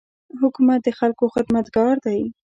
حکومت 0.41 0.79
د 0.83 0.89
خلکو 0.99 1.25
خدمتګار 1.35 1.95
دی. 2.05 2.21